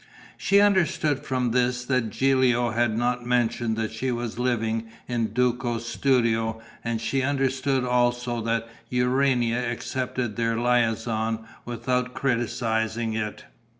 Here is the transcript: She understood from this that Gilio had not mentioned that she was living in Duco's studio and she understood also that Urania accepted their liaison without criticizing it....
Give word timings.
She 0.35 0.59
understood 0.61 1.19
from 1.23 1.51
this 1.51 1.85
that 1.85 2.09
Gilio 2.09 2.71
had 2.71 2.97
not 2.97 3.23
mentioned 3.23 3.77
that 3.77 3.91
she 3.91 4.11
was 4.11 4.39
living 4.39 4.87
in 5.07 5.27
Duco's 5.27 5.87
studio 5.87 6.59
and 6.83 6.99
she 6.99 7.21
understood 7.21 7.83
also 7.83 8.41
that 8.41 8.67
Urania 8.89 9.63
accepted 9.71 10.37
their 10.37 10.57
liaison 10.59 11.45
without 11.65 12.15
criticizing 12.15 13.13
it.... 13.13 13.45